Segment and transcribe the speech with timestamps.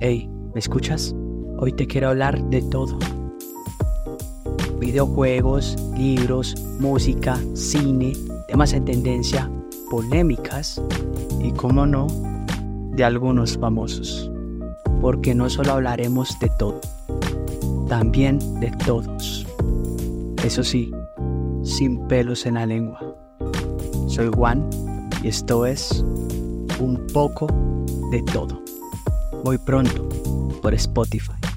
[0.00, 1.14] Hey, ¿me escuchas?
[1.58, 2.98] Hoy te quiero hablar de todo.
[4.80, 8.12] Videojuegos, libros, música, cine,
[8.48, 9.48] temas en tendencia,
[9.90, 10.82] polémicas
[11.40, 12.08] y, como no,
[12.90, 14.30] de algunos famosos.
[15.00, 16.80] Porque no solo hablaremos de todo,
[17.88, 19.46] también de todos.
[20.42, 20.90] Eso sí,
[21.62, 23.00] sin pelos en la lengua.
[24.08, 24.68] Soy Juan
[25.22, 26.04] y esto es
[26.80, 27.46] un poco
[28.10, 28.64] de todo.
[29.44, 30.08] Muy pronto
[30.62, 31.53] por Spotify.